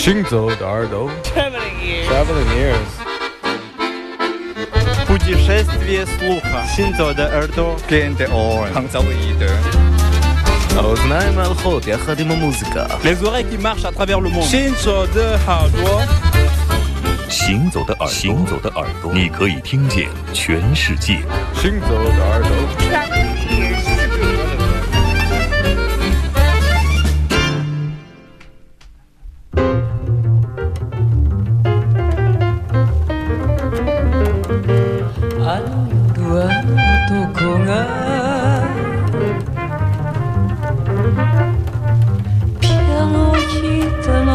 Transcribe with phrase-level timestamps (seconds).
[0.00, 2.08] 行走的耳朵 Traveling ears.
[2.08, 2.92] Traveling ears
[5.06, 6.64] Путешествие слуха.
[6.74, 7.76] Синзо de耳朵.
[7.88, 8.68] Gente on.
[8.74, 9.50] Hanzaoide.
[10.76, 14.44] האוזניים ההלכות יחד עם המוזיקה Les oreilles qui marchent à travers le monde.
[14.44, 16.06] Shinzo de Hardware.
[17.28, 21.20] 行走的耳朵，行走的耳朵，你可以听见全世界。
[21.54, 22.50] 行走的耳朵
[35.53, 36.47] あの夜は
[37.11, 37.69] 男が
[42.61, 43.43] ピアノを弾
[43.79, 44.31] いたの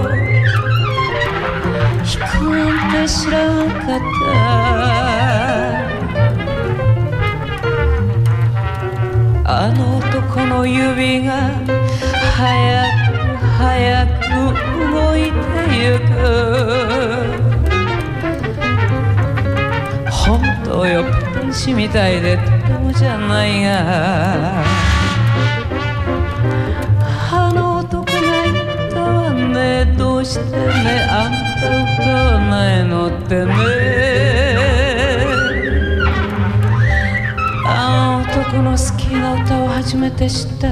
[2.05, 3.99] 弾くなんて知らなかっ
[9.45, 11.51] たあの男の指が
[12.37, 12.98] 早く
[13.59, 14.23] 早く
[14.93, 15.37] 動いて
[15.75, 16.07] ゆく。
[20.09, 21.03] 本当よ
[21.43, 24.63] 天使みたいでとてもじゃないが。
[27.33, 28.55] あの男が言
[28.89, 29.87] ったわね。
[29.99, 31.09] どうしてね。
[31.11, 31.67] あんた
[32.01, 34.38] 歌わないのってね。
[38.39, 40.69] 男の好きな歌を初めて知った。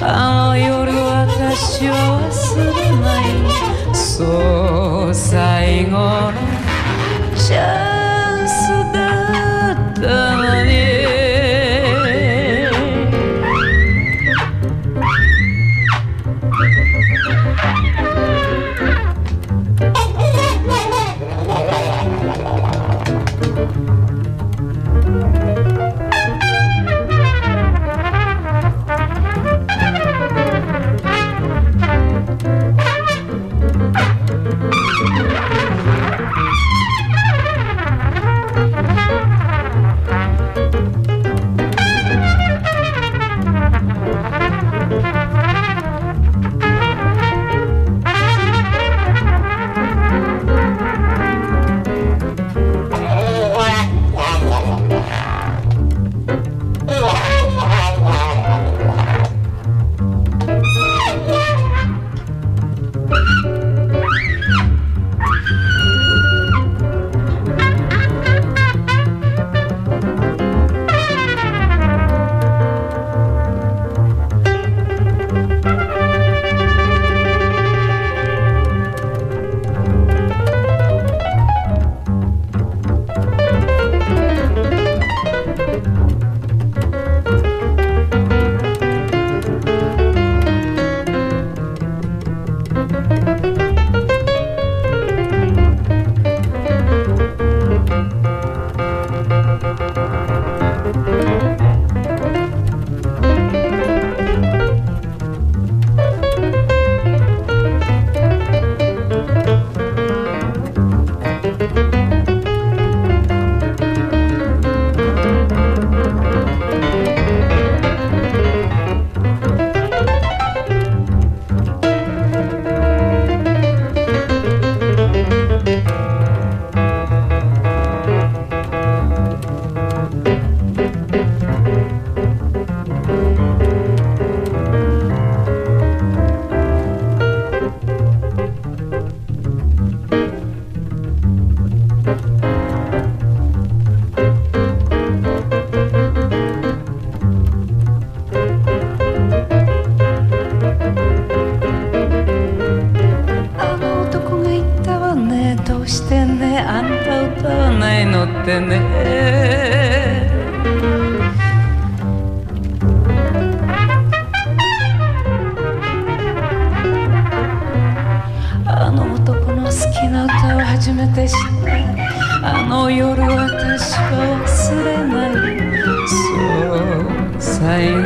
[0.00, 1.94] あの夜私は
[2.28, 3.24] 忘れない。
[3.94, 6.32] そう最後の
[7.36, 8.52] チャンス
[8.92, 8.98] だ
[9.74, 10.27] った。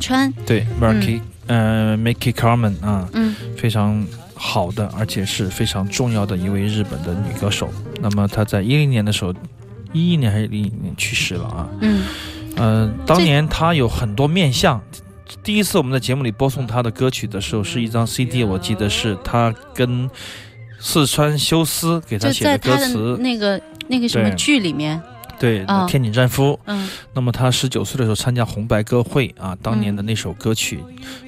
[0.00, 3.34] 川，对 Marky，呃，Mickey Carmen 啊，嗯。
[3.56, 7.68] 非常好的，而且是非常重要的一位日本的女歌手。
[8.00, 9.34] 那么她在一零年的时候，
[9.92, 11.68] 一一年还是零一年去世了啊。
[11.80, 12.04] 嗯。
[12.56, 14.80] 呃，当年她有很多面相。
[15.42, 20.10] 第一次我们在节目里播送她的歌曲的时候，是一张 CD，我记得是她跟
[20.80, 25.00] 四川修斯给她写的的歌词，那个那个什么剧里面，
[25.40, 26.60] 对，啊天井战夫。
[26.66, 30.78] 嗯那么他十九岁的时候参加红白歌会啊，当年的那首歌曲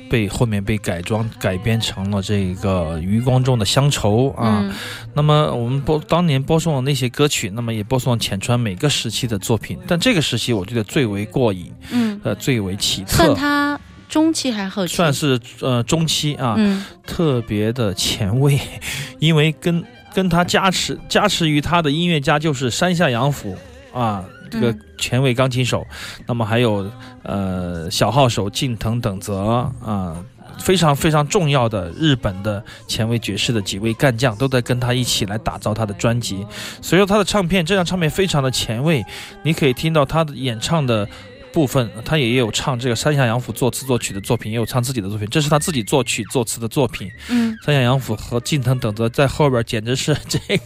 [0.08, 4.60] 被后面被改装改编成了这个余光中的乡愁啊。
[4.62, 4.72] 嗯
[5.14, 13.34] 那么我们播当年播送的那些歌曲，那么也播送了浅川每个时期的作品，但这个时期我觉得最为过瘾，嗯，呃，最为奇算特。
[13.34, 14.94] 他中期还是后期？
[14.94, 18.58] 算是呃中期啊，嗯特别的前卫，
[19.18, 19.82] 因为跟
[20.14, 23.56] 跟他加持加持于他的音乐家就是山下洋辅
[23.92, 25.86] 啊，这个嗯前卫钢琴手，
[26.26, 26.90] 那么还有
[27.22, 29.38] 呃小号手近藤等泽
[29.84, 30.16] 啊。
[30.58, 36.46] 非常非常重要的日本的前卫爵士的几位干将都在跟他一起来打造他的专辑，
[36.82, 39.02] 所以说他的唱片这张唱片非常的前卫，
[39.42, 41.08] 你可以听到他的演唱的
[41.52, 47.10] 部分，他也有唱这个山下洋辅作词作曲的作品，也有唱自己的作品，这是他自己作曲作词的作品。
[47.30, 50.62] 嗯山下洋辅和近藤等泽在后边简直是这个，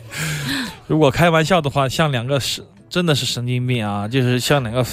[0.89, 4.85] 如果开玩笑的话，像两个是真的是神经病啊，就是像两个。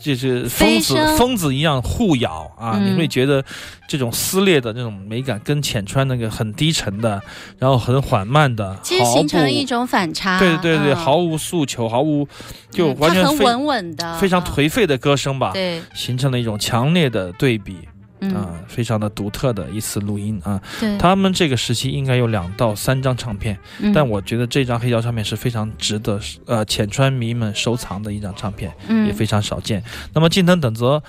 [0.00, 2.78] 就是疯子疯子一样互咬啊！
[2.80, 3.44] 嗯你会觉得
[3.88, 7.20] 这种撕裂的这种美感，跟浅川那个很低沉的，
[7.58, 10.38] 然后很缓慢的，其实形成了一种反差。
[10.38, 12.26] 对对对，嗯毫无诉求，毫无
[12.70, 14.44] 就完全非稳稳的，非常嗯。
[14.44, 17.76] 颓废的歌声吧，对，形成了一种强烈的对比
[18.20, 20.60] 嗯，啊，非常的独特的一次录音啊。
[20.80, 29.82] 对，他们这个时期应该有两到三张唱片，嗯但我觉得这张黑胶唱片是非常值得呃浅川迷们收藏的一张唱片，嗯也非常少见。
[30.12, 31.02] 那么近藤等则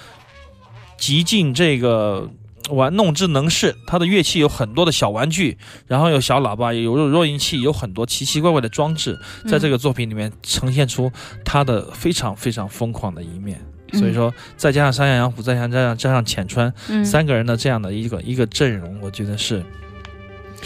[0.98, 2.30] 极尽这个。
[2.72, 5.58] 玩弄之能事，他的乐器有很多的小玩具，
[5.88, 11.12] 然后有小喇叭，有弱音器，有很多奇奇怪怪的装置，在这个作品里面呈现出
[11.44, 13.60] 他的非常非常疯狂的一面。
[13.94, 17.04] 所以说，再加上山下洋辅，再加上加上加上浅川，嗯。
[17.06, 19.64] 三个人的这样的一个一个阵容，我觉得是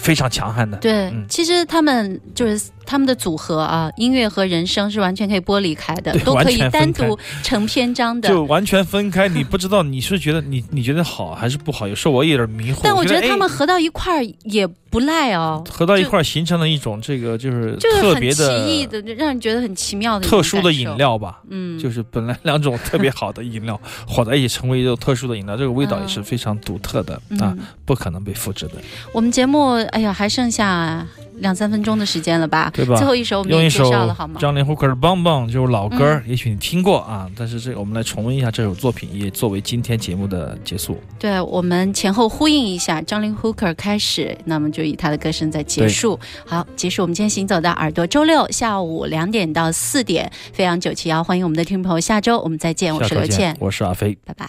[0.03, 0.77] 非常强悍的。
[0.77, 8.29] 对，嗯其实他们就是他们的组合啊，音乐和人生是完全可以剥离开的，都可以单独成篇章的。
[8.29, 11.87] 就完全分开，你不知道你是觉得你你觉得好还是不好？
[11.87, 12.79] 有时候我也有点迷惑。
[12.83, 20.93] 但我觉得他们哎合到一块儿也不赖哦，合到一块儿形成了一种这个就是特别的奇异的，让人觉得很奇妙的特殊的饮。
[20.97, 21.41] 料吧。
[21.49, 28.73] 嗯，就是本来两种特别好的饮料混在一起成为一种特殊的饮料，这个味道也是非常独特的、啊嗯，不可能被复制的，
[29.11, 31.05] 我们节目哎呀还剩下
[31.37, 32.71] 两三分钟的时间了吧？
[32.73, 32.95] 对吧？
[32.95, 34.39] 最后一首我们也介用一首绍了好吗？
[34.39, 40.99] 张连 Hooker 的《棒棒》就是老歌，嗯也许你听过啊，但是这个我们来重温一下这首作品，也作为今天节目的结束。
[41.19, 46.19] 对，我们前后呼应一下，张凌 Hooker 开始，那么就以他的歌声在结束。
[46.45, 54.17] 好，结束我们今天行走的耳朵，周六下午两点到四点，飞扬九七幺，欢迎我们的听众朋友，下周我们再见，我是刘倩，，我是阿飞。
[54.25, 54.47] 拜拜。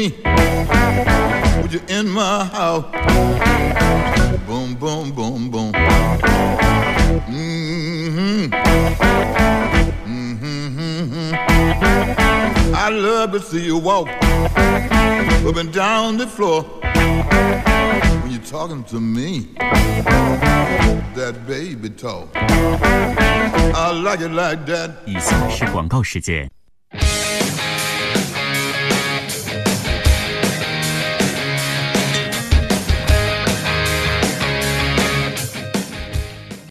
[0.00, 0.10] me.
[1.60, 2.84] Put you in my house.
[4.46, 5.72] Boom, boom, boom, boom.
[7.26, 8.52] Mm-hmm.
[10.06, 11.34] Mm-hmm.
[12.74, 16.62] I love to see you walk up and down the floor
[18.22, 19.48] when you're talking to me
[21.16, 22.28] that baby talk.
[22.34, 24.90] I like it like that.
[25.06, 26.50] 以下是广告时间。